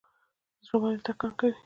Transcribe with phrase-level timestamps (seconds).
[0.65, 1.51] زړه ولې ټکان کوي؟